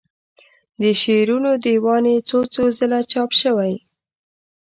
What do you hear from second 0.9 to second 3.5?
شعرونو دیوان یې څو څو ځله چاپ